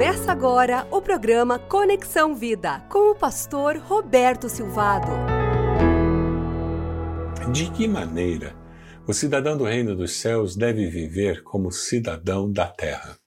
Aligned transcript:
Começa 0.00 0.32
agora 0.32 0.88
o 0.90 1.02
programa 1.02 1.58
Conexão 1.58 2.34
Vida 2.34 2.80
com 2.88 3.10
o 3.10 3.14
pastor 3.14 3.76
Roberto 3.76 4.48
Silvado. 4.48 5.10
De 7.52 7.70
que 7.70 7.86
maneira 7.86 8.56
o 9.06 9.12
cidadão 9.12 9.58
do 9.58 9.64
reino 9.64 9.94
dos 9.94 10.12
céus 10.12 10.56
deve 10.56 10.88
viver 10.88 11.42
como 11.42 11.70
cidadão 11.70 12.50
da 12.50 12.66
terra? 12.66 13.18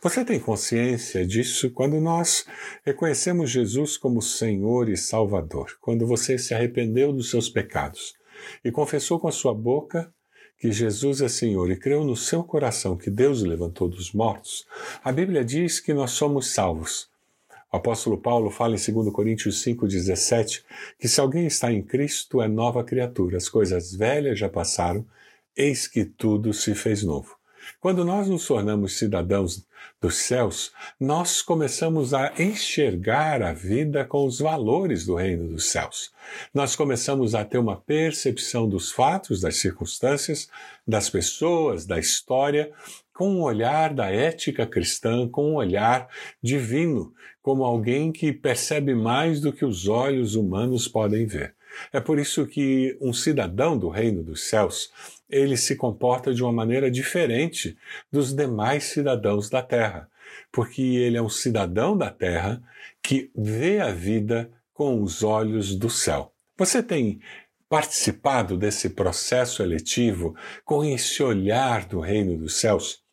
Você 0.00 0.24
tem 0.24 0.38
consciência 0.38 1.26
disso 1.26 1.68
quando 1.72 2.00
nós 2.00 2.46
reconhecemos 2.86 3.50
Jesus 3.50 3.96
como 3.96 4.22
Senhor 4.22 4.88
e 4.88 4.96
Salvador, 4.96 5.76
quando 5.80 6.06
você 6.06 6.38
se 6.38 6.54
arrependeu 6.54 7.12
dos 7.12 7.28
seus 7.28 7.48
pecados 7.48 8.14
e 8.64 8.70
confessou 8.70 9.18
com 9.18 9.26
a 9.26 9.32
sua 9.32 9.52
boca 9.52 10.13
que 10.58 10.72
Jesus 10.72 11.20
é 11.20 11.28
Senhor 11.28 11.70
e 11.70 11.76
creu 11.76 12.04
no 12.04 12.16
seu 12.16 12.42
coração 12.42 12.96
que 12.96 13.10
Deus 13.10 13.42
o 13.42 13.46
levantou 13.46 13.88
dos 13.88 14.12
mortos, 14.12 14.66
a 15.02 15.12
Bíblia 15.12 15.44
diz 15.44 15.80
que 15.80 15.92
nós 15.92 16.12
somos 16.12 16.54
salvos. 16.54 17.08
O 17.72 17.76
apóstolo 17.76 18.16
Paulo 18.16 18.50
fala 18.50 18.76
em 18.76 18.92
2 18.92 19.12
Coríntios 19.12 19.62
5,17 19.64 20.62
que 20.98 21.08
se 21.08 21.20
alguém 21.20 21.46
está 21.46 21.72
em 21.72 21.82
Cristo 21.82 22.40
é 22.40 22.48
nova 22.48 22.84
criatura, 22.84 23.36
as 23.36 23.48
coisas 23.48 23.94
velhas 23.94 24.38
já 24.38 24.48
passaram, 24.48 25.04
eis 25.56 25.88
que 25.88 26.04
tudo 26.04 26.52
se 26.52 26.74
fez 26.74 27.02
novo. 27.02 27.36
Quando 27.80 28.04
nós 28.04 28.28
nos 28.28 28.46
tornamos 28.46 28.98
cidadãos 28.98 29.66
dos 30.00 30.16
céus, 30.16 30.72
nós 31.00 31.42
começamos 31.42 32.12
a 32.12 32.32
enxergar 32.38 33.42
a 33.42 33.52
vida 33.52 34.04
com 34.04 34.26
os 34.26 34.38
valores 34.38 35.06
do 35.06 35.14
reino 35.14 35.48
dos 35.48 35.66
céus. 35.66 36.12
Nós 36.52 36.76
começamos 36.76 37.34
a 37.34 37.44
ter 37.44 37.58
uma 37.58 37.80
percepção 37.80 38.68
dos 38.68 38.92
fatos, 38.92 39.40
das 39.40 39.56
circunstâncias, 39.56 40.48
das 40.86 41.08
pessoas, 41.08 41.86
da 41.86 41.98
história, 41.98 42.72
com 43.14 43.30
um 43.30 43.42
olhar 43.42 43.94
da 43.94 44.10
ética 44.10 44.66
cristã, 44.66 45.28
com 45.28 45.52
um 45.52 45.54
olhar 45.54 46.08
divino, 46.42 47.14
como 47.40 47.64
alguém 47.64 48.10
que 48.10 48.32
percebe 48.32 48.94
mais 48.94 49.40
do 49.40 49.52
que 49.52 49.64
os 49.64 49.86
olhos 49.86 50.34
humanos 50.34 50.88
podem 50.88 51.24
ver. 51.24 51.54
É 51.92 52.00
por 52.00 52.18
isso 52.18 52.46
que 52.46 52.96
um 53.00 53.12
cidadão 53.12 53.78
do 53.78 53.88
reino 53.88 54.22
dos 54.22 54.48
céus 54.48 54.90
ele 55.28 55.56
se 55.56 55.76
comporta 55.76 56.34
de 56.34 56.42
uma 56.42 56.52
maneira 56.52 56.90
diferente 56.90 57.76
dos 58.10 58.34
demais 58.34 58.84
cidadãos 58.84 59.48
da 59.48 59.62
terra, 59.62 60.08
porque 60.52 60.82
ele 60.82 61.16
é 61.16 61.22
um 61.22 61.28
cidadão 61.28 61.96
da 61.96 62.10
terra 62.10 62.62
que 63.02 63.30
vê 63.34 63.80
a 63.80 63.90
vida 63.90 64.50
com 64.72 65.02
os 65.02 65.22
olhos 65.22 65.76
do 65.76 65.88
céu. 65.88 66.32
Você 66.56 66.82
tem 66.82 67.20
participado 67.68 68.56
desse 68.56 68.90
processo 68.90 69.62
eletivo 69.62 70.36
com 70.64 70.84
esse 70.84 71.22
olhar 71.22 71.86
do 71.86 72.00
reino 72.00 72.36
dos 72.36 72.60
céus? 72.60 73.03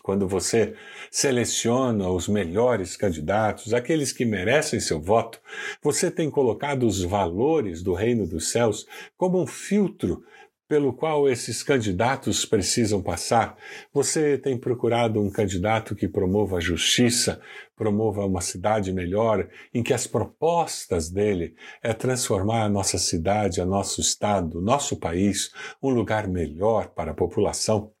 Quando 0.00 0.26
você 0.26 0.74
seleciona 1.10 2.08
os 2.08 2.28
melhores 2.28 2.96
candidatos, 2.96 3.74
aqueles 3.74 4.12
que 4.12 4.24
merecem 4.24 4.80
seu 4.80 5.00
voto, 5.00 5.40
você 5.82 6.10
tem 6.10 6.30
colocado 6.30 6.86
os 6.86 7.02
valores 7.02 7.82
do 7.82 7.92
reino 7.92 8.26
dos 8.26 8.50
céus 8.50 8.86
como 9.16 9.40
um 9.40 9.46
filtro 9.46 10.24
pelo 10.72 10.94
qual 10.94 11.28
esses 11.28 11.62
candidatos 11.62 12.46
precisam 12.46 13.02
passar. 13.02 13.58
Você 13.92 14.38
tem 14.38 14.56
procurado 14.56 15.20
um 15.20 15.30
candidato 15.30 15.94
que 15.94 16.08
promova 16.08 16.56
a 16.56 16.60
justiça, 16.60 17.42
promova 17.76 18.24
uma 18.24 18.40
cidade 18.40 18.90
melhor, 18.90 19.46
em 19.74 19.82
que 19.82 19.92
as 19.92 20.06
propostas 20.06 21.10
dele 21.10 21.54
é 21.82 21.92
transformar 21.92 22.62
a 22.62 22.70
nossa 22.70 22.96
cidade, 22.96 23.60
a 23.60 23.66
nosso 23.66 24.00
estado, 24.00 24.62
nosso 24.62 24.96
país, 24.96 25.50
um 25.82 25.90
lugar 25.90 26.26
melhor 26.26 26.88
para 26.88 27.10
a 27.10 27.14
população. 27.14 27.92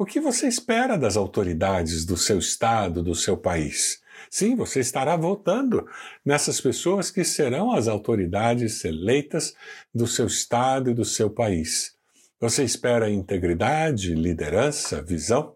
O 0.00 0.06
que 0.06 0.18
você 0.18 0.48
espera 0.48 0.96
das 0.96 1.14
autoridades 1.14 2.06
do 2.06 2.16
seu 2.16 2.38
estado, 2.38 3.02
do 3.02 3.14
seu 3.14 3.36
país? 3.36 4.00
Sim, 4.30 4.56
você 4.56 4.80
estará 4.80 5.14
votando 5.14 5.86
nessas 6.24 6.58
pessoas 6.58 7.10
que 7.10 7.22
serão 7.22 7.70
as 7.70 7.86
autoridades 7.86 8.82
eleitas 8.82 9.54
do 9.94 10.06
seu 10.06 10.26
estado 10.26 10.90
e 10.90 10.94
do 10.94 11.04
seu 11.04 11.28
país. 11.28 11.98
Você 12.40 12.64
espera 12.64 13.10
integridade, 13.10 14.14
liderança, 14.14 15.02
visão? 15.02 15.54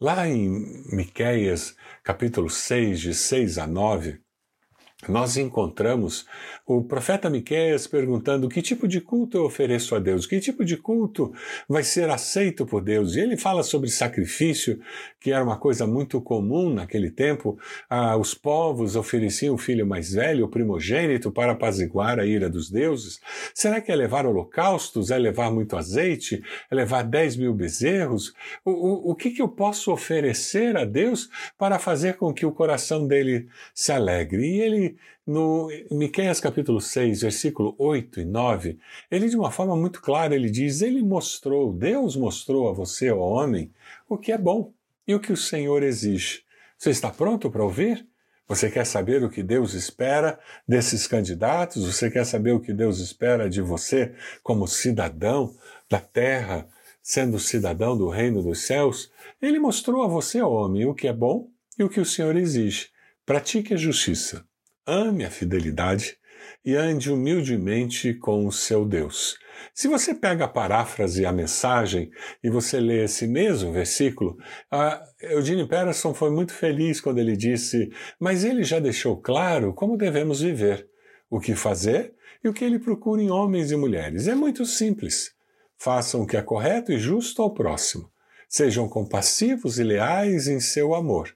Lá 0.00 0.28
em 0.28 0.48
Miqueias, 0.94 1.74
capítulo 2.04 2.48
6, 2.48 3.00
de 3.00 3.14
6 3.14 3.58
a 3.58 3.66
9, 3.66 4.20
nós 5.10 5.36
encontramos 5.36 6.26
o 6.66 6.82
profeta 6.82 7.28
Miqueias 7.28 7.86
perguntando 7.86 8.48
que 8.48 8.62
tipo 8.62 8.88
de 8.88 9.00
culto 9.00 9.36
eu 9.36 9.44
ofereço 9.44 9.94
a 9.94 9.98
Deus, 9.98 10.26
que 10.26 10.40
tipo 10.40 10.64
de 10.64 10.76
culto 10.76 11.32
vai 11.68 11.82
ser 11.82 12.08
aceito 12.08 12.64
por 12.64 12.82
Deus. 12.82 13.14
E 13.14 13.20
ele 13.20 13.36
fala 13.36 13.62
sobre 13.62 13.90
sacrifício, 13.90 14.80
que 15.20 15.30
era 15.30 15.44
uma 15.44 15.58
coisa 15.58 15.86
muito 15.86 16.20
comum 16.20 16.72
naquele 16.72 17.10
tempo. 17.10 17.58
Ah, 17.88 18.16
os 18.16 18.34
povos 18.34 18.96
ofereciam 18.96 19.54
o 19.54 19.58
filho 19.58 19.86
mais 19.86 20.12
velho, 20.12 20.46
o 20.46 20.48
primogênito, 20.48 21.30
para 21.30 21.52
apaziguar 21.52 22.18
a 22.18 22.26
ira 22.26 22.48
dos 22.48 22.70
deuses. 22.70 23.20
Será 23.54 23.80
que 23.80 23.92
é 23.92 23.96
levar 23.96 24.26
holocaustos? 24.26 25.10
É 25.10 25.18
levar 25.18 25.50
muito 25.50 25.76
azeite? 25.76 26.42
É 26.70 26.74
levar 26.74 27.02
10 27.02 27.36
mil 27.36 27.54
bezerros? 27.54 28.32
O, 28.64 28.70
o, 28.70 29.10
o 29.10 29.14
que, 29.14 29.30
que 29.30 29.42
eu 29.42 29.48
posso 29.48 29.92
oferecer 29.92 30.76
a 30.76 30.84
Deus 30.84 31.28
para 31.58 31.78
fazer 31.78 32.14
com 32.14 32.32
que 32.32 32.46
o 32.46 32.52
coração 32.52 33.06
dele 33.06 33.48
se 33.74 33.92
alegre? 33.92 34.44
E 34.46 34.60
ele 34.60 34.93
no 35.26 35.68
Miqueias 35.90 36.38
capítulo 36.38 36.80
6, 36.80 37.22
versículo 37.22 37.74
8 37.78 38.20
e 38.20 38.24
9, 38.24 38.78
ele 39.10 39.28
de 39.28 39.36
uma 39.36 39.50
forma 39.50 39.74
muito 39.74 40.02
clara, 40.02 40.34
ele 40.34 40.50
diz, 40.50 40.82
ele 40.82 41.02
mostrou, 41.02 41.72
Deus 41.72 42.14
mostrou 42.16 42.68
a 42.68 42.72
você, 42.72 43.10
ó 43.10 43.18
homem, 43.18 43.72
o 44.08 44.18
que 44.18 44.32
é 44.32 44.38
bom 44.38 44.72
e 45.06 45.14
o 45.14 45.20
que 45.20 45.32
o 45.32 45.36
Senhor 45.36 45.82
exige. 45.82 46.42
Você 46.76 46.90
está 46.90 47.10
pronto 47.10 47.50
para 47.50 47.64
ouvir? 47.64 48.06
Você 48.46 48.70
quer 48.70 48.84
saber 48.84 49.24
o 49.24 49.30
que 49.30 49.42
Deus 49.42 49.72
espera 49.72 50.38
desses 50.68 51.06
candidatos? 51.06 51.86
Você 51.86 52.10
quer 52.10 52.26
saber 52.26 52.52
o 52.52 52.60
que 52.60 52.74
Deus 52.74 52.98
espera 52.98 53.48
de 53.48 53.62
você 53.62 54.14
como 54.42 54.68
cidadão 54.68 55.56
da 55.88 55.98
terra, 55.98 56.68
sendo 57.02 57.38
cidadão 57.38 57.96
do 57.96 58.10
reino 58.10 58.42
dos 58.42 58.66
céus? 58.66 59.10
Ele 59.40 59.58
mostrou 59.58 60.02
a 60.02 60.08
você, 60.08 60.42
homem, 60.42 60.84
o 60.84 60.94
que 60.94 61.08
é 61.08 61.12
bom 61.12 61.48
e 61.78 61.84
o 61.84 61.88
que 61.88 62.00
o 62.00 62.04
Senhor 62.04 62.36
exige. 62.36 62.88
Pratique 63.24 63.72
a 63.72 63.78
justiça 63.78 64.44
ame 64.86 65.24
a 65.24 65.30
fidelidade 65.30 66.16
e 66.64 66.74
ande 66.74 67.10
humildemente 67.10 68.14
com 68.14 68.46
o 68.46 68.52
seu 68.52 68.84
Deus. 68.84 69.36
Se 69.74 69.88
você 69.88 70.14
pega 70.14 70.44
a 70.44 70.48
paráfrase, 70.48 71.24
a 71.24 71.32
mensagem, 71.32 72.10
e 72.42 72.50
você 72.50 72.80
lê 72.80 73.04
esse 73.04 73.26
mesmo 73.26 73.72
versículo, 73.72 74.36
Eugene 75.20 75.66
Peterson 75.66 76.12
foi 76.12 76.30
muito 76.30 76.52
feliz 76.52 77.00
quando 77.00 77.18
ele 77.18 77.36
disse: 77.36 77.90
Mas 78.20 78.44
ele 78.44 78.62
já 78.62 78.78
deixou 78.78 79.20
claro 79.20 79.72
como 79.72 79.96
devemos 79.96 80.40
viver, 80.40 80.88
o 81.30 81.40
que 81.40 81.54
fazer 81.54 82.14
e 82.42 82.48
o 82.48 82.52
que 82.52 82.64
ele 82.64 82.78
procura 82.78 83.22
em 83.22 83.30
homens 83.30 83.70
e 83.70 83.76
mulheres. 83.76 84.28
É 84.28 84.34
muito 84.34 84.66
simples. 84.66 85.32
Façam 85.78 86.22
o 86.22 86.26
que 86.26 86.36
é 86.36 86.42
correto 86.42 86.92
e 86.92 86.98
justo 86.98 87.42
ao 87.42 87.52
próximo. 87.52 88.10
Sejam 88.48 88.88
compassivos 88.88 89.78
e 89.78 89.82
leais 89.82 90.46
em 90.46 90.60
seu 90.60 90.94
amor. 90.94 91.34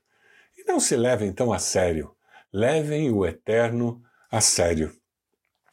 E 0.56 0.64
não 0.64 0.78
se 0.78 0.96
levem 0.96 1.32
tão 1.32 1.52
a 1.52 1.58
sério 1.58 2.14
levem 2.52 3.10
o 3.10 3.26
Eterno 3.26 4.02
a 4.30 4.40
sério. 4.40 4.92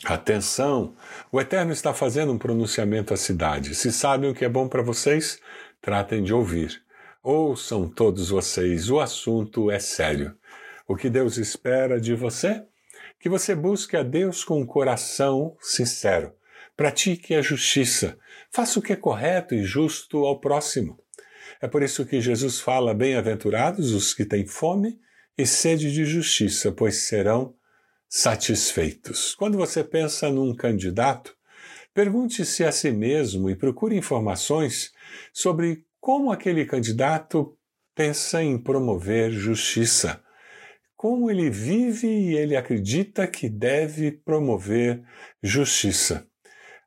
Atenção! 0.04 0.96
O 1.32 1.40
Eterno 1.40 1.72
está 1.72 1.94
fazendo 1.94 2.32
um 2.34 2.38
pronunciamento 2.38 3.14
à 3.14 3.18
cidade. 3.18 3.74
Se 3.76 3.92
sabem 3.92 4.30
o 4.30 4.36
que 4.36 4.44
é 4.44 4.50
bom 4.50 4.68
para 4.68 4.82
vocês, 4.82 5.40
tratem 5.82 6.22
de 6.22 6.34
ouvir. 6.34 6.84
Ouçam 7.24 7.88
todos 7.88 8.30
vocês, 8.30 8.90
o 8.90 9.00
assunto 9.00 9.72
é 9.72 9.80
sério. 9.80 10.36
O 10.88 10.96
que 10.96 11.10
Deus 11.10 11.38
espera 11.38 12.00
de 12.00 12.14
você? 12.14 12.64
Que 13.20 13.30
você 13.30 13.56
busque 13.56 13.98
a 13.98 14.04
Deus 14.04 14.44
com 14.44 14.60
um 14.60 14.66
coração 14.66 15.58
sincero. 15.60 16.34
Pratique 16.76 17.34
a 17.34 17.42
justiça. 17.42 18.18
Faça 18.52 18.78
o 18.78 18.82
que 18.82 18.94
é 18.94 18.98
correto 18.98 19.56
e 19.56 19.64
justo 19.64 20.26
ao 20.26 20.40
próximo. 20.40 21.00
É 21.62 21.68
por 21.68 21.82
isso 21.82 22.06
que 22.06 22.20
Jesus 22.20 22.60
fala: 22.60 22.94
Bem-aventurados 22.94 23.94
os 23.94 24.14
que 24.14 24.26
têm 24.26 24.46
fome 24.46 25.00
e 25.38 25.46
sede 25.46 25.92
de 25.92 26.06
justiça, 26.06 26.72
pois 26.72 27.04
serão 27.04 27.56
satisfeitos. 28.08 29.36
Quando 29.36 29.58
você 29.58 29.84
pensa 29.84 30.30
num 30.30 30.56
candidato, 30.56 31.36
pergunte-se 31.94 32.64
a 32.64 32.72
si 32.72 32.92
mesmo 32.92 33.50
e 33.50 33.56
procure 33.56 33.98
informações 33.98 34.92
sobre 35.34 35.86
como 36.00 36.32
aquele 36.32 36.66
candidato 36.66 37.58
pensa 37.96 38.44
em 38.44 38.58
promover 38.58 39.32
justiça, 39.32 40.22
como 40.96 41.30
ele 41.32 41.50
vive 41.50 42.08
e 42.08 42.36
ele 42.36 42.56
acredita 42.56 43.28
que 43.28 43.50
deve 43.50 44.12
promover 44.12 45.04
justiça. 45.42 46.28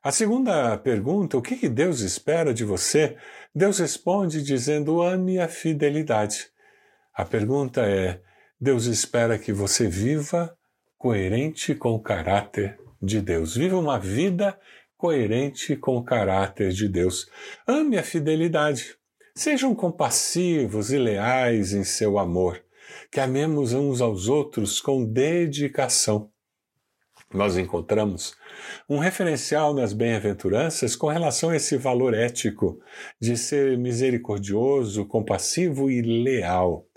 A 0.01 0.11
segunda 0.11 0.77
pergunta, 0.77 1.37
o 1.37 1.41
que 1.41 1.67
Deus 1.67 1.99
espera 1.99 2.53
de 2.53 2.63
você? 2.63 3.17
Deus 3.53 3.79
responde 3.79 4.41
dizendo: 4.41 5.01
ame 5.01 5.39
a 5.39 5.47
fidelidade. 5.47 6.47
A 7.13 7.25
pergunta 7.25 7.81
é: 7.81 8.21
Deus 8.61 8.87
espera 8.87 9.39
que 9.39 9.53
você 9.53 9.87
viva 9.87 10.53
coerente 10.97 11.73
com 11.73 11.93
o 11.93 12.01
caráter 12.01 12.77
de 13.01 13.21
Deus. 13.21 13.55
Viva 13.55 13.77
uma 13.77 13.97
vida 13.97 14.59
coerente 14.97 15.77
com 15.77 15.95
o 15.95 16.03
caráter 16.03 16.71
de 16.73 16.89
Deus. 16.89 17.29
Ame 17.65 17.97
a 17.97 18.03
fidelidade. 18.03 18.97
Sejam 19.33 19.73
compassivos 19.73 20.91
e 20.91 20.97
leais 20.97 21.71
em 21.71 21.85
seu 21.85 22.19
amor. 22.19 22.61
que 23.09 23.19
amemos 23.19 23.71
uns 23.71 24.01
aos 24.01 24.27
outros 24.27 24.81
com 24.81 25.05
dedicação. 25.05 26.29
Nós 27.31 27.55
encontramos 27.55 28.35
um 28.89 28.97
referencial 28.97 29.73
nas 29.73 29.93
bem-aventuranças 29.93 30.95
com 30.95 31.07
relação 31.07 31.51
a 31.51 31.55
esse 31.55 31.77
valor 31.77 32.13
ético 32.13 32.81
de 33.21 33.37
ser 33.37 33.77
misericordioso, 33.77 35.05
compassivo 35.05 35.89
e 35.89 36.01
leal. 36.01 36.88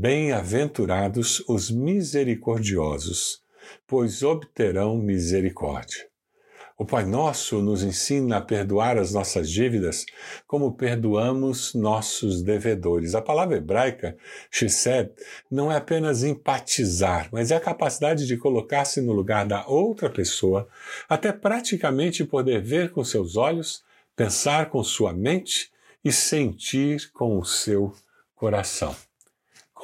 Bem-aventurados 0.00 1.42
os 1.48 1.72
misericordiosos, 1.72 3.42
pois 3.84 4.22
obterão 4.22 4.96
misericórdia. 4.96 6.06
O 6.78 6.86
Pai 6.86 7.04
Nosso 7.04 7.60
nos 7.60 7.82
ensina 7.82 8.36
a 8.36 8.40
perdoar 8.40 8.96
as 8.96 9.12
nossas 9.12 9.50
dívidas 9.50 10.06
como 10.46 10.76
perdoamos 10.76 11.74
nossos 11.74 12.44
devedores. 12.44 13.16
A 13.16 13.20
palavra 13.20 13.56
hebraica, 13.56 14.16
shesed, 14.52 15.10
não 15.50 15.72
é 15.72 15.74
apenas 15.78 16.22
empatizar, 16.22 17.28
mas 17.32 17.50
é 17.50 17.56
a 17.56 17.60
capacidade 17.60 18.24
de 18.24 18.36
colocar-se 18.36 19.00
no 19.00 19.12
lugar 19.12 19.46
da 19.48 19.66
outra 19.66 20.08
pessoa, 20.08 20.68
até 21.08 21.32
praticamente 21.32 22.22
poder 22.22 22.62
ver 22.62 22.92
com 22.92 23.02
seus 23.02 23.36
olhos, 23.36 23.82
pensar 24.14 24.70
com 24.70 24.80
sua 24.84 25.12
mente 25.12 25.72
e 26.04 26.12
sentir 26.12 27.10
com 27.10 27.36
o 27.36 27.44
seu 27.44 27.92
coração. 28.36 28.94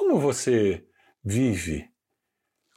Como 0.07 0.19
você 0.19 0.83
vive? 1.23 1.89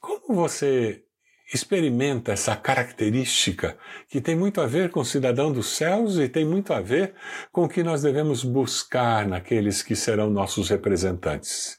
Como 0.01 0.35
você 0.35 1.05
experimenta 1.53 2.33
essa 2.33 2.57
característica 2.57 3.77
que 4.09 4.19
tem 4.19 4.35
muito 4.35 4.63
a 4.63 4.67
ver 4.67 4.91
com 4.91 5.01
o 5.01 5.05
cidadão 5.05 5.53
dos 5.53 5.77
céus 5.77 6.17
e 6.17 6.27
tem 6.27 6.47
muito 6.47 6.73
a 6.73 6.81
ver 6.81 7.15
com 7.53 7.65
o 7.65 7.69
que 7.69 7.83
nós 7.83 8.01
devemos 8.01 8.43
buscar 8.43 9.29
naqueles 9.29 9.83
que 9.83 9.95
serão 9.95 10.31
nossos 10.31 10.71
representantes. 10.71 11.79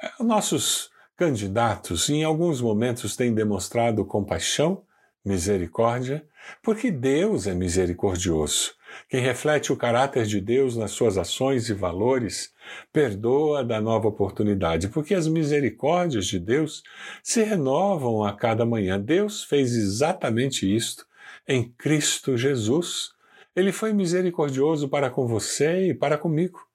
É, 0.00 0.22
nossos 0.22 0.88
candidatos, 1.16 2.08
em 2.08 2.22
alguns 2.22 2.60
momentos, 2.60 3.16
têm 3.16 3.34
demonstrado 3.34 4.04
compaixão, 4.04 4.84
misericórdia, 5.24 6.24
porque 6.62 6.92
Deus 6.92 7.48
é 7.48 7.54
misericordioso. 7.54 8.72
Quem 9.08 9.20
reflete 9.20 9.72
o 9.72 9.76
caráter 9.76 10.26
de 10.26 10.40
Deus 10.40 10.76
nas 10.76 10.90
suas 10.90 11.16
ações 11.16 11.68
e 11.68 11.74
valores, 11.74 12.52
perdoa 12.92 13.64
da 13.64 13.80
nova 13.80 14.08
oportunidade, 14.08 14.88
porque 14.88 15.14
as 15.14 15.28
misericórdias 15.28 16.26
de 16.26 16.38
Deus 16.38 16.82
se 17.22 17.42
renovam 17.42 18.24
a 18.24 18.32
cada 18.32 18.66
manhã. 18.66 19.00
Deus 19.00 19.44
fez 19.44 19.74
exatamente 19.74 20.72
isto 20.74 21.06
em 21.46 21.72
Cristo 21.78 22.36
Jesus. 22.36 23.10
Ele 23.54 23.72
foi 23.72 23.92
misericordioso 23.92 24.88
para 24.88 25.10
com 25.10 25.26
você 25.26 25.88
e 25.88 25.94
para 25.94 26.18
comigo. 26.18 26.66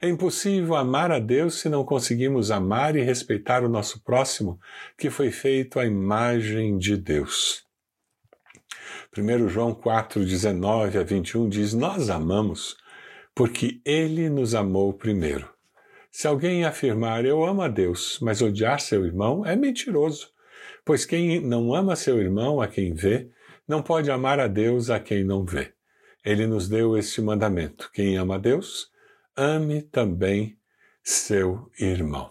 É 0.00 0.08
impossível 0.08 0.74
amar 0.74 1.12
a 1.12 1.18
Deus 1.18 1.60
se 1.60 1.68
não 1.68 1.84
conseguimos 1.84 2.50
amar 2.50 2.96
e 2.96 3.02
respeitar 3.02 3.64
o 3.64 3.68
nosso 3.68 4.02
próximo, 4.02 4.58
que 4.98 5.08
foi 5.10 5.30
feito 5.30 5.78
à 5.78 5.86
imagem 5.86 6.76
de 6.76 6.96
Deus. 6.96 7.64
1 9.16 9.48
João 9.48 9.74
4, 9.74 10.24
19 10.24 10.98
a 10.98 11.02
21 11.02 11.48
diz: 11.48 11.74
Nós 11.74 12.10
amamos 12.10 12.76
porque 13.34 13.80
ele 13.84 14.28
nos 14.28 14.54
amou 14.54 14.92
primeiro. 14.92 15.48
Se 16.10 16.26
alguém 16.26 16.64
afirmar 16.64 17.24
eu 17.24 17.42
amo 17.44 17.62
a 17.62 17.68
Deus, 17.68 18.18
mas 18.20 18.42
odiar 18.42 18.80
seu 18.80 19.04
irmão, 19.06 19.46
é 19.46 19.56
mentiroso. 19.56 20.28
Pois 20.84 21.06
quem 21.06 21.40
não 21.40 21.74
ama 21.74 21.96
seu 21.96 22.20
irmão, 22.20 22.60
a 22.60 22.68
quem 22.68 22.92
vê, 22.92 23.30
não 23.66 23.82
pode 23.82 24.10
amar 24.10 24.38
a 24.38 24.46
Deus 24.46 24.90
a 24.90 25.00
quem 25.00 25.24
não 25.24 25.44
vê. 25.44 25.72
Ele 26.24 26.46
nos 26.46 26.68
deu 26.68 26.96
este 26.96 27.20
mandamento: 27.20 27.90
quem 27.92 28.16
ama 28.16 28.34
a 28.34 28.38
Deus, 28.38 28.90
ame 29.36 29.82
também 29.82 30.58
seu 31.02 31.70
irmão. 31.78 32.30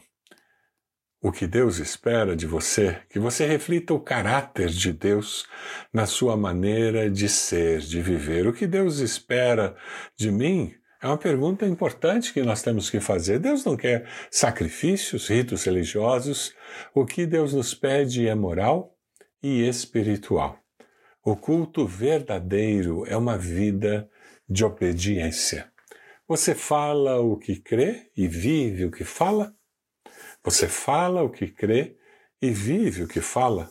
O 1.23 1.31
que 1.31 1.45
Deus 1.45 1.77
espera 1.77 2.35
de 2.35 2.47
você, 2.47 2.97
que 3.07 3.19
você 3.19 3.45
reflita 3.45 3.93
o 3.93 3.99
caráter 3.99 4.69
de 4.69 4.91
Deus 4.91 5.45
na 5.93 6.07
sua 6.07 6.35
maneira 6.35 7.11
de 7.11 7.29
ser, 7.29 7.79
de 7.81 8.01
viver. 8.01 8.47
O 8.47 8.53
que 8.53 8.65
Deus 8.65 8.97
espera 8.97 9.75
de 10.17 10.31
mim 10.31 10.73
é 10.99 11.05
uma 11.05 11.19
pergunta 11.19 11.63
importante 11.67 12.33
que 12.33 12.41
nós 12.41 12.63
temos 12.63 12.89
que 12.89 12.99
fazer. 12.99 13.37
Deus 13.37 13.63
não 13.63 13.77
quer 13.77 14.09
sacrifícios, 14.31 15.27
ritos 15.27 15.63
religiosos. 15.63 16.55
O 16.91 17.05
que 17.05 17.27
Deus 17.27 17.53
nos 17.53 17.75
pede 17.75 18.27
é 18.27 18.33
moral 18.33 18.97
e 19.43 19.67
espiritual. 19.67 20.57
O 21.23 21.35
culto 21.35 21.85
verdadeiro 21.85 23.05
é 23.05 23.15
uma 23.15 23.37
vida 23.37 24.09
de 24.49 24.65
obediência. 24.65 25.71
Você 26.27 26.55
fala 26.55 27.19
o 27.19 27.37
que 27.37 27.57
crê 27.57 28.09
e 28.17 28.27
vive 28.27 28.85
o 28.85 28.91
que 28.91 29.03
fala? 29.03 29.55
Você 30.43 30.67
fala 30.67 31.21
o 31.21 31.29
que 31.29 31.47
crê 31.47 31.95
e 32.41 32.49
vive 32.49 33.03
o 33.03 33.07
que 33.07 33.21
fala. 33.21 33.69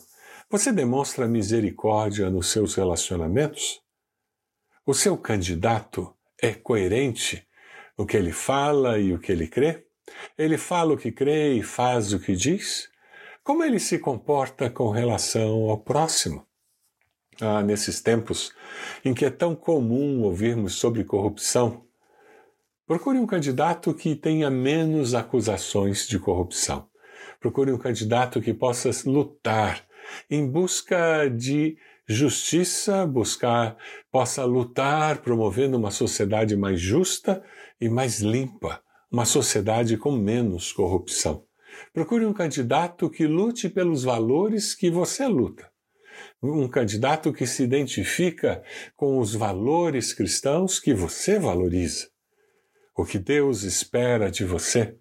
Você 0.49 0.71
demonstra 0.71 1.27
misericórdia 1.27 2.31
nos 2.31 2.49
seus 2.49 2.75
relacionamentos? 2.75 3.81
O 4.87 4.95
seu 4.95 5.17
candidato 5.17 6.15
é 6.41 6.53
coerente 6.53 7.47
no 7.99 8.07
que 8.07 8.17
ele 8.17 8.33
fala 8.33 8.99
e 8.99 9.13
o 9.13 9.19
que 9.19 9.33
ele 9.33 9.49
crê? 9.49 9.85
Ele 10.39 10.57
fala 10.57 10.95
o 10.95 10.97
que 10.97 11.11
crê 11.11 11.55
e 11.55 11.63
faz 11.63 12.13
o 12.13 12.21
que 12.21 12.35
diz? 12.35 12.89
Como 13.43 13.65
ele 13.65 13.81
se 13.81 13.99
comporta 13.99 14.71
com 14.71 14.91
relação 14.91 15.71
ao 15.71 15.79
próximo? 15.79 16.47
Ah, 17.41 17.63
nesses 17.63 18.01
tempos 18.01 18.55
em 19.05 19.13
que 19.13 19.25
é 19.25 19.31
tão 19.31 19.57
comum 19.57 20.23
ouvirmos 20.23 20.75
sobre 20.75 21.05
corrupção, 21.05 21.87
Procure 22.91 23.21
um 23.21 23.27
candidato 23.27 23.95
que 23.95 24.17
tenha 24.17 24.51
menos 24.51 25.15
acusações 25.15 26.09
de 26.09 26.19
corrupção. 26.19 26.89
Procure 27.39 27.71
um 27.71 27.79
candidato 27.79 28.41
que 28.41 28.53
possa 28.53 28.91
lutar 29.09 29.87
em 30.29 30.45
busca 30.45 31.29
de 31.29 31.77
justiça, 32.05 33.07
buscar, 33.07 33.77
possa 34.11 34.45
lutar 34.45 35.19
promovendo 35.19 35.77
uma 35.77 35.93
sociedade 35.93 36.57
mais 36.57 36.81
justa 36.81 37.45
e 37.81 37.89
mais 37.89 38.19
limpa, 38.19 38.83
uma 39.09 39.25
sociedade 39.25 39.97
com 39.97 40.11
menos 40.11 40.73
corrupção. 40.73 41.45
Procure 41.93 42.27
um 42.27 42.33
candidato 42.33 43.09
que 43.09 43.25
lute 43.25 43.69
pelos 43.69 44.03
valores 44.03 44.75
que 44.75 44.91
você 44.91 45.29
luta. 45.29 45.71
Um 46.43 46.67
candidato 46.67 47.33
que 47.33 47.47
se 47.47 47.63
identifica 47.63 48.65
com 48.97 49.21
os 49.21 49.33
valores 49.33 50.13
cristãos 50.13 50.81
que 50.81 50.93
você 50.93 51.39
valoriza. 51.39 52.10
O 52.95 53.05
que 53.05 53.19
Deus 53.19 53.63
espera 53.63 54.31
de 54.31 54.45
você? 54.45 54.97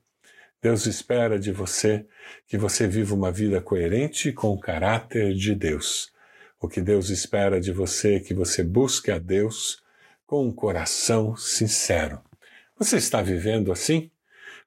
Deus 0.62 0.86
espera 0.86 1.40
de 1.40 1.52
você 1.52 2.06
que 2.48 2.58
você 2.58 2.88
viva 2.88 3.16
uma 3.16 3.32
vida 3.32 3.62
coerente 3.62 4.32
com 4.32 4.50
o 4.50 4.60
caráter 4.60 5.34
de 5.34 5.56
Deus. 5.56 6.12
O 6.60 6.68
que 6.68 6.82
Deus 6.82 7.10
espera 7.10 7.60
de 7.60 7.72
você 7.72 8.16
é 8.16 8.20
que 8.20 8.34
você 8.34 8.64
busque 8.64 9.10
a 9.12 9.18
Deus 9.18 9.82
com 10.26 10.46
um 10.46 10.52
coração 10.52 11.36
sincero. 11.36 12.22
Você 12.78 12.98
está 12.98 13.22
vivendo 13.22 13.72
assim? 13.72 14.12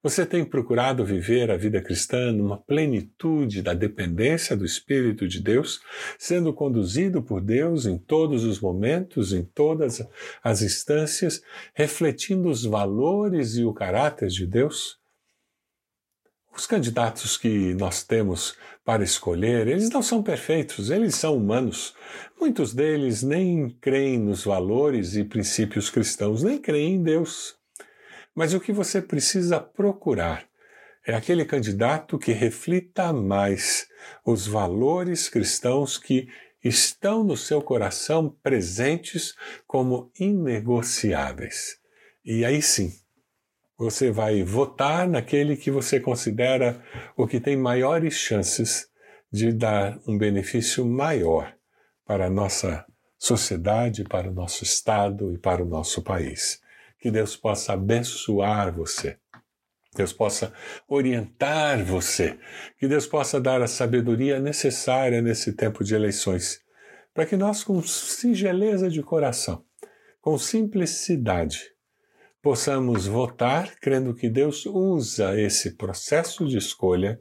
Você 0.03 0.27
tem 0.27 0.45
procurado 0.45 1.05
viver 1.05 1.49
a 1.49 1.57
vida 1.57 1.81
cristã 1.81 2.33
numa 2.33 2.59
plenitude 2.59 3.63
da 3.63 3.73
dependência 3.73 4.57
do 4.57 4.65
Espírito 4.65 5.29
de 5.29 5.41
Deus, 5.41 5.81
sendo 6.19 6.53
conduzido 6.53 7.23
por 7.23 7.41
Deus 7.41 7.87
em 7.87 7.97
todos 7.97 8.43
os 8.43 8.59
momentos, 8.59 9.33
em 9.33 9.45
todas 9.45 10.05
as 10.43 10.61
instâncias, 10.61 11.41
refletindo 11.73 12.49
os 12.49 12.65
valores 12.65 13.55
e 13.55 13.65
o 13.65 13.73
caráter 13.73 14.27
de 14.27 14.45
Deus? 14.45 14.99
Os 16.53 16.67
candidatos 16.67 17.37
que 17.39 17.73
nós 17.75 18.03
temos 18.03 18.57
para 18.85 19.05
escolher, 19.05 19.69
eles 19.69 19.89
não 19.89 20.03
são 20.03 20.21
perfeitos, 20.21 20.91
eles 20.91 21.15
são 21.15 21.37
humanos. 21.37 21.95
Muitos 22.41 22.75
deles 22.75 23.23
nem 23.23 23.71
creem 23.81 24.19
nos 24.19 24.45
valores 24.45 25.15
e 25.15 25.23
princípios 25.23 25.89
cristãos, 25.89 26.43
nem 26.43 26.59
creem 26.59 26.97
em 26.97 27.03
Deus. 27.05 27.62
Mas 28.35 28.55
o 28.55 28.61
que 28.61 28.73
você 28.73 29.03
precisa 29.03 29.61
procurar 29.61 30.47
é 31.07 31.15
aquele 31.15 31.45
candidato 31.45 32.19
que 32.19 32.33
reflita 32.33 33.13
mais 33.13 33.89
os 34.25 34.47
valores 34.47 35.29
cristãos 35.29 35.99
que 35.99 36.29
estão 36.63 37.25
no 37.25 37.37
seu 37.37 37.61
coração 37.61 38.31
presentes 38.43 39.35
como 39.67 40.11
inegociáveis. 40.19 41.79
E 42.25 42.45
aí 42.45 42.63
sim, 42.63 42.93
você 43.77 44.13
vai 44.13 44.45
votar 44.45 45.09
naquele 45.09 45.57
que 45.57 45.73
você 45.73 45.99
considera 45.99 46.81
o 47.17 47.27
que 47.27 47.41
tem 47.41 47.57
maiores 47.57 48.15
chances 48.15 48.89
de 49.31 49.53
dar 49.53 49.99
um 50.07 50.17
benefício 50.17 50.87
maior 50.87 51.53
para 52.05 52.27
a 52.27 52.31
nossa 52.31 52.87
sociedade, 53.19 54.05
para 54.05 54.31
o 54.31 54.33
nosso 54.33 54.63
Estado 54.63 55.33
e 55.33 55.39
para 55.39 55.65
o 55.65 55.67
nosso 55.67 56.01
país. 56.01 56.62
Que 57.03 57.11
Deus 57.11 57.35
possa 57.35 57.73
abençoar 57.73 58.73
você. 58.73 59.19
Deus 59.93 60.13
possa 60.13 60.53
orientar 60.87 61.85
você. 61.85 62.39
Que 62.79 62.87
Deus 62.87 63.09
possa 63.09 63.41
dar 63.41 63.61
a 63.61 63.67
sabedoria 63.67 64.39
necessária 64.39 65.21
nesse 65.21 65.53
tempo 65.53 65.83
de 65.83 65.97
eleições. 65.97 66.61
Para 67.13 67.27
que 67.27 67.37
nós, 67.37 67.65
com 67.65 67.83
singeleza 67.83 68.89
de 68.89 69.03
coração, 69.03 69.65
com 70.21 70.39
simplicidade, 70.39 71.73
possamos 72.41 73.09
votar 73.09 73.75
crendo 73.81 74.15
que 74.15 74.31
Deus 74.31 74.65
usa 74.65 75.37
esse 75.37 75.73
processo 75.73 76.47
de 76.47 76.57
escolha 76.57 77.21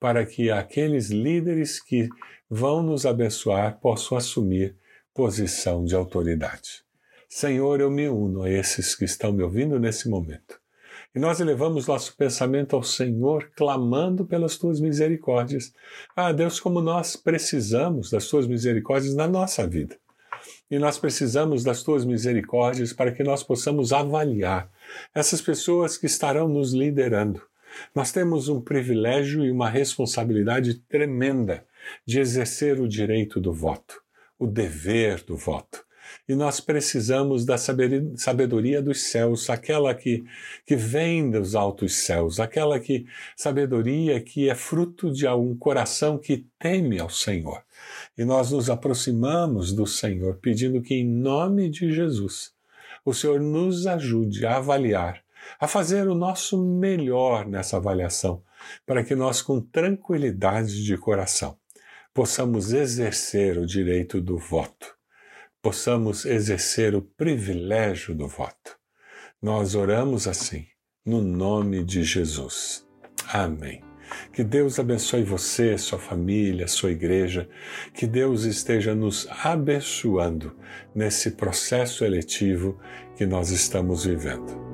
para 0.00 0.26
que 0.26 0.50
aqueles 0.50 1.10
líderes 1.10 1.80
que 1.80 2.08
vão 2.50 2.82
nos 2.82 3.06
abençoar 3.06 3.78
possam 3.78 4.18
assumir 4.18 4.76
posição 5.14 5.84
de 5.84 5.94
autoridade. 5.94 6.83
Senhor, 7.36 7.80
eu 7.80 7.90
me 7.90 8.08
uno 8.08 8.44
a 8.44 8.48
esses 8.48 8.94
que 8.94 9.04
estão 9.04 9.32
me 9.32 9.42
ouvindo 9.42 9.76
nesse 9.76 10.08
momento. 10.08 10.60
E 11.12 11.18
nós 11.18 11.40
elevamos 11.40 11.88
nosso 11.88 12.16
pensamento 12.16 12.76
ao 12.76 12.84
Senhor, 12.84 13.50
clamando 13.56 14.24
pelas 14.24 14.56
tuas 14.56 14.80
misericórdias. 14.80 15.72
Ah, 16.14 16.30
Deus, 16.30 16.60
como 16.60 16.80
nós 16.80 17.16
precisamos 17.16 18.08
das 18.08 18.28
tuas 18.28 18.46
misericórdias 18.46 19.16
na 19.16 19.26
nossa 19.26 19.66
vida. 19.66 19.96
E 20.70 20.78
nós 20.78 20.96
precisamos 20.96 21.64
das 21.64 21.82
tuas 21.82 22.04
misericórdias 22.04 22.92
para 22.92 23.10
que 23.10 23.24
nós 23.24 23.42
possamos 23.42 23.92
avaliar 23.92 24.70
essas 25.12 25.42
pessoas 25.42 25.96
que 25.96 26.06
estarão 26.06 26.48
nos 26.48 26.72
liderando. 26.72 27.42
Nós 27.92 28.12
temos 28.12 28.48
um 28.48 28.60
privilégio 28.60 29.44
e 29.44 29.50
uma 29.50 29.68
responsabilidade 29.68 30.74
tremenda 30.88 31.66
de 32.06 32.20
exercer 32.20 32.80
o 32.80 32.86
direito 32.86 33.40
do 33.40 33.52
voto, 33.52 34.00
o 34.38 34.46
dever 34.46 35.24
do 35.24 35.36
voto. 35.36 35.84
E 36.28 36.34
nós 36.34 36.60
precisamos 36.60 37.44
da 37.44 37.56
sabedoria 37.58 38.80
dos 38.80 39.02
céus, 39.02 39.50
aquela 39.50 39.94
que, 39.94 40.24
que 40.66 40.76
vem 40.76 41.30
dos 41.30 41.54
altos 41.54 41.94
céus, 41.96 42.40
aquela 42.40 42.80
que 42.80 43.06
sabedoria 43.36 44.20
que 44.20 44.48
é 44.48 44.54
fruto 44.54 45.12
de 45.12 45.26
um 45.28 45.56
coração 45.56 46.18
que 46.18 46.46
teme 46.58 46.98
ao 46.98 47.10
Senhor. 47.10 47.62
E 48.16 48.24
nós 48.24 48.50
nos 48.50 48.70
aproximamos 48.70 49.72
do 49.72 49.86
Senhor 49.86 50.38
pedindo 50.40 50.80
que, 50.80 50.94
em 50.94 51.06
nome 51.06 51.68
de 51.68 51.92
Jesus, 51.92 52.52
o 53.04 53.12
Senhor 53.12 53.40
nos 53.40 53.86
ajude 53.86 54.46
a 54.46 54.56
avaliar, 54.56 55.22
a 55.60 55.68
fazer 55.68 56.08
o 56.08 56.14
nosso 56.14 56.62
melhor 56.62 57.46
nessa 57.46 57.76
avaliação, 57.76 58.42
para 58.86 59.04
que 59.04 59.14
nós, 59.14 59.42
com 59.42 59.60
tranquilidade 59.60 60.82
de 60.82 60.96
coração, 60.96 61.56
possamos 62.14 62.72
exercer 62.72 63.58
o 63.58 63.66
direito 63.66 64.20
do 64.20 64.38
voto, 64.38 64.96
possamos 65.64 66.26
exercer 66.26 66.94
o 66.94 67.00
privilégio 67.00 68.14
do 68.14 68.28
voto. 68.28 68.76
Nós 69.40 69.74
oramos 69.74 70.28
assim, 70.28 70.66
no 71.06 71.22
nome 71.22 71.82
de 71.82 72.04
Jesus. 72.04 72.86
Amém. 73.32 73.82
Que 74.30 74.44
Deus 74.44 74.78
abençoe 74.78 75.24
você, 75.24 75.78
sua 75.78 75.98
família, 75.98 76.68
sua 76.68 76.90
igreja. 76.90 77.48
Que 77.94 78.06
Deus 78.06 78.44
esteja 78.44 78.94
nos 78.94 79.26
abençoando 79.42 80.54
nesse 80.94 81.30
processo 81.30 82.04
eletivo 82.04 82.78
que 83.16 83.24
nós 83.24 83.48
estamos 83.48 84.04
vivendo. 84.04 84.73